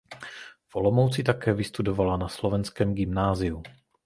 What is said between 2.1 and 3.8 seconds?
na Slovanském gymnáziu.